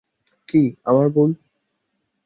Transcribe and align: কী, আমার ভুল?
কী, 0.49 0.61
আমার 0.85 1.07
ভুল? 1.09 1.31